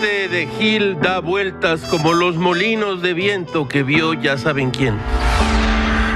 de 0.00 0.48
Gil 0.58 1.00
da 1.00 1.18
vueltas 1.18 1.80
como 1.90 2.12
los 2.12 2.36
molinos 2.36 3.02
de 3.02 3.14
viento 3.14 3.66
que 3.66 3.82
vio 3.82 4.14
ya 4.14 4.38
saben 4.38 4.70
quién. 4.70 4.96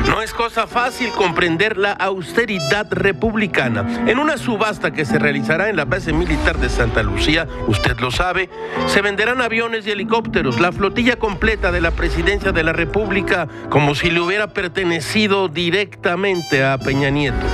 No 0.09 0.23
es 0.23 0.33
cosa 0.33 0.69
fácil 0.69 1.11
comprender 1.11 1.77
la 1.77 1.93
austeridad 1.93 2.87
republicana. 2.91 4.05
En 4.07 4.21
una 4.21 4.37
subasta 4.37 4.93
que 4.93 5.05
se 5.05 5.19
realizará 5.19 5.69
en 5.69 5.77
la 5.77 5.85
base 5.85 6.13
militar 6.13 6.59
de 6.59 6.69
Santa 6.69 7.03
Lucía, 7.03 7.49
usted 7.67 7.99
lo 7.99 8.13
sabe, 8.13 8.51
se 8.87 9.03
venderán 9.03 9.41
aviones 9.41 9.85
y 9.87 9.91
helicópteros, 9.91 10.61
la 10.61 10.71
flotilla 10.71 11.17
completa 11.17 11.73
de 11.73 11.81
la 11.81 11.91
presidencia 11.91 12.53
de 12.53 12.63
la 12.63 12.73
República, 12.73 13.49
como 13.69 13.97
si 13.97 14.11
le 14.11 14.21
hubiera 14.21 14.49
pertenecido 14.49 15.49
directamente 15.49 16.65
a 16.65 16.79
Peña 16.79 17.11
Nieto. 17.11 17.47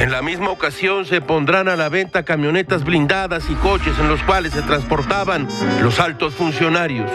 En 0.00 0.10
la 0.10 0.22
misma 0.22 0.48
ocasión 0.48 1.04
se 1.04 1.20
pondrán 1.20 1.68
a 1.68 1.76
la 1.76 1.90
venta 1.90 2.22
camionetas 2.22 2.84
blindadas 2.84 3.50
y 3.50 3.54
coches 3.56 3.98
en 3.98 4.08
los 4.08 4.22
cuales 4.22 4.54
se 4.54 4.62
transportaban 4.62 5.46
los 5.82 6.00
altos 6.00 6.32
funcionarios. 6.32 7.10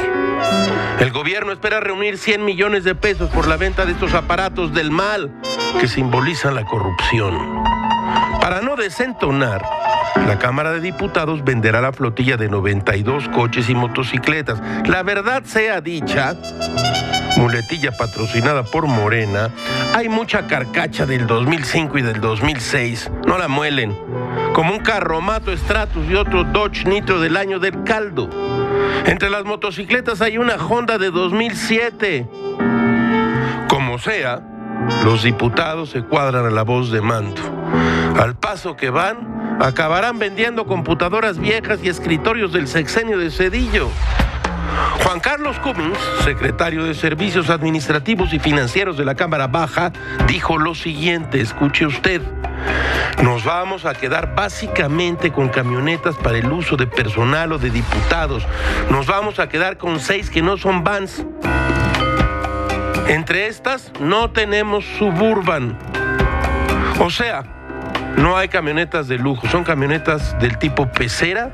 El 0.99 1.09
gobierno 1.09 1.52
espera 1.52 1.79
reunir 1.79 2.20
100 2.20 2.45
millones 2.45 2.84
de 2.84 2.93
pesos 2.93 3.31
por 3.31 3.48
la 3.48 3.57
venta 3.57 3.88
de 3.88 3.93
estos 3.93 4.13
aparatos 4.13 4.71
del 4.71 4.91
mal 4.91 5.31
que 5.81 5.88
simbolizan 5.88 6.53
la 6.53 6.63
corrupción. 6.63 7.63
Para 8.40 8.62
no 8.62 8.76
desentonar, 8.76 9.65
la 10.15 10.39
Cámara 10.39 10.71
de 10.71 10.79
Diputados 10.79 11.43
venderá 11.43 11.81
la 11.81 11.93
flotilla 11.93 12.37
de 12.37 12.49
92 12.49 13.29
coches 13.29 13.70
y 13.70 13.76
motocicletas. 13.76 14.62
La 14.87 15.03
verdad 15.03 15.43
sea 15.43 15.81
dicha, 15.81 16.35
muletilla 17.37 17.91
patrocinada 17.91 18.63
por 18.63 18.87
Morena, 18.87 19.51
hay 19.93 20.09
mucha 20.09 20.48
carcacha 20.48 21.05
del 21.05 21.27
2005 21.27 21.98
y 21.99 22.01
del 22.01 22.21
2006. 22.21 23.12
No 23.27 23.37
la 23.37 23.48
muelen. 23.48 23.95
Como 24.53 24.73
un 24.73 24.79
carromato 24.79 25.55
Stratus 25.55 26.07
y 26.09 26.15
otro 26.15 26.43
Dodge 26.43 26.85
Nitro 26.85 27.20
del 27.20 27.37
año 27.37 27.59
del 27.59 27.84
caldo. 27.84 28.29
Entre 29.05 29.29
las 29.29 29.43
motocicletas 29.45 30.21
hay 30.21 30.37
una 30.37 30.55
Honda 30.55 30.97
de 30.97 31.12
2007. 31.12 32.27
Como 33.68 33.99
sea, 33.99 34.41
los 35.03 35.23
diputados 35.23 35.91
se 35.91 36.01
cuadran 36.01 36.45
a 36.45 36.49
la 36.49 36.63
voz 36.63 36.91
de 36.91 37.01
mando. 37.01 37.41
Al 38.20 38.35
paso 38.37 38.75
que 38.75 38.90
van, 38.90 39.45
acabarán 39.59 40.20
vendiendo 40.20 40.65
computadoras 40.65 41.39
viejas 41.39 41.79
y 41.84 41.89
escritorios 41.89 42.53
del 42.53 42.67
sexenio 42.67 43.17
de 43.17 43.31
Cedillo. 43.31 43.89
Juan 45.03 45.20
Carlos 45.20 45.59
Cummings, 45.59 45.97
secretario 46.23 46.84
de 46.84 46.93
Servicios 46.93 47.49
Administrativos 47.49 48.34
y 48.34 48.39
Financieros 48.39 48.97
de 48.97 49.05
la 49.05 49.15
Cámara 49.15 49.47
Baja, 49.47 49.91
dijo 50.27 50.57
lo 50.57 50.75
siguiente, 50.75 51.39
escuche 51.39 51.85
usted. 51.85 52.21
Nos 53.23 53.45
vamos 53.45 53.85
a 53.85 53.93
quedar 53.93 54.35
básicamente 54.35 55.31
con 55.31 55.49
camionetas 55.49 56.15
para 56.15 56.37
el 56.37 56.51
uso 56.51 56.75
de 56.75 56.87
personal 56.87 57.53
o 57.53 57.57
de 57.57 57.69
diputados. 57.69 58.45
Nos 58.90 59.05
vamos 59.05 59.40
a 59.40 59.47
quedar 59.47 59.77
con 59.77 59.99
seis 59.99 60.29
que 60.29 60.41
no 60.41 60.57
son 60.57 60.84
vans. 60.84 61.25
Entre 63.07 63.47
estas 63.47 63.91
no 63.99 64.31
tenemos 64.31 64.84
suburban. 64.97 65.78
O 67.00 67.09
sea, 67.09 67.44
no 68.25 68.35
hay 68.35 68.47
camionetas 68.47 69.07
de 69.07 69.19
lujo, 69.19 69.47
son 69.50 69.63
camionetas 69.63 70.35
del 70.40 70.57
tipo 70.57 70.91
pecera 70.91 71.51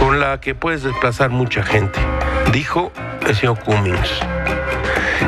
con 0.00 0.18
la 0.18 0.40
que 0.40 0.52
puedes 0.52 0.82
desplazar 0.82 1.30
mucha 1.30 1.62
gente, 1.62 2.00
dijo 2.50 2.90
el 3.24 3.36
señor 3.36 3.60
Cummings. 3.60 4.10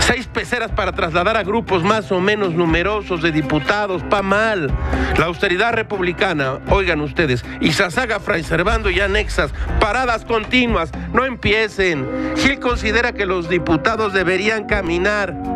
Seis 0.00 0.26
peceras 0.26 0.72
para 0.72 0.90
trasladar 0.90 1.36
a 1.36 1.44
grupos 1.44 1.84
más 1.84 2.10
o 2.10 2.20
menos 2.20 2.54
numerosos 2.54 3.22
de 3.22 3.30
diputados, 3.30 4.02
pa' 4.02 4.22
mal. 4.22 4.68
La 5.16 5.26
austeridad 5.26 5.74
republicana, 5.74 6.58
oigan 6.68 7.00
ustedes, 7.02 7.44
y 7.60 7.72
Sasaga, 7.72 8.18
Fray 8.18 8.42
Servando 8.42 8.90
y 8.90 8.98
anexas, 8.98 9.54
paradas 9.78 10.24
continuas, 10.24 10.90
no 11.12 11.24
empiecen. 11.24 12.34
Gil 12.36 12.58
considera 12.58 13.12
que 13.12 13.26
los 13.26 13.48
diputados 13.48 14.12
deberían 14.12 14.64
caminar. 14.64 15.53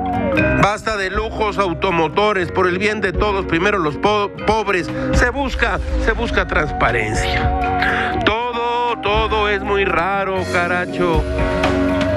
Basta 0.62 0.97
de 0.97 1.11
lujos 1.11 1.59
automotores, 1.59 2.50
por 2.53 2.66
el 2.66 2.78
bien 2.78 3.00
de 3.00 3.12
todos, 3.12 3.47
primero 3.47 3.78
los 3.78 3.97
pobres. 3.97 4.91
Se 5.12 5.31
busca, 5.31 5.78
se 6.05 6.12
busca 6.12 6.47
transparencia. 6.47 8.19
Todo, 8.25 8.99
todo 9.00 9.49
es 9.49 9.62
muy 9.62 9.84
raro, 9.84 10.43
caracho. 10.53 11.22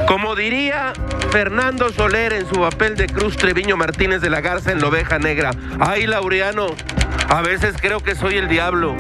Como 0.08 0.36
diría 0.36 0.94
Fernando 1.32 1.90
Soler 1.90 2.34
en 2.34 2.46
su 2.46 2.56
papel 2.56 2.98
de 2.98 3.08
Cruz 3.08 3.38
Treviño 3.38 3.78
Martínez 3.78 4.22
de 4.22 4.30
la 4.30 4.42
Garza 4.42 4.72
en 4.72 4.82
la 4.82 4.88
oveja 4.88 5.20
negra. 5.20 5.52
Ay, 5.80 6.06
Laureano, 6.06 6.68
a 7.30 7.42
veces 7.42 7.76
creo 7.80 8.02
que 8.02 8.16
soy 8.16 8.38
el 8.38 8.50
diablo. 8.50 8.96